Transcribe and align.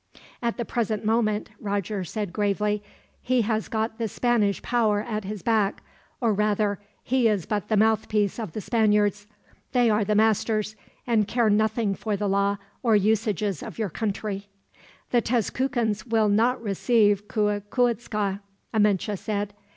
"At 0.41 0.57
the 0.57 0.65
present 0.65 1.05
moment," 1.05 1.51
Roger 1.59 2.03
said 2.03 2.33
gravely; 2.33 2.81
"he 3.21 3.43
has 3.43 3.67
got 3.67 3.99
the 3.99 4.07
Spanish 4.07 4.59
power 4.63 4.99
at 5.01 5.25
his 5.25 5.43
back; 5.43 5.83
or 6.19 6.33
rather, 6.33 6.79
he 7.03 7.27
is 7.27 7.45
but 7.45 7.67
the 7.67 7.77
mouthpiece 7.77 8.39
of 8.39 8.53
the 8.53 8.61
Spaniards. 8.61 9.27
They 9.73 9.91
are 9.91 10.03
the 10.03 10.15
masters, 10.15 10.75
and 11.05 11.27
care 11.27 11.51
nothing 11.51 11.93
for 11.93 12.17
the 12.17 12.27
law 12.27 12.57
or 12.81 12.95
usages 12.95 13.61
of 13.61 13.77
your 13.77 13.89
country." 13.91 14.47
"The 15.11 15.21
Tezcucans 15.21 16.07
will 16.07 16.29
not 16.29 16.59
receive 16.59 17.27
Cuicuitzca," 17.27 18.39
Amenche 18.73 19.15
said. 19.15 19.53